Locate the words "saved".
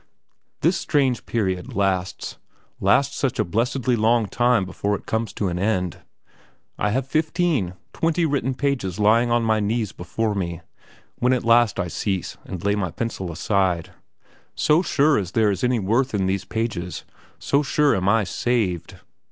18.23-18.97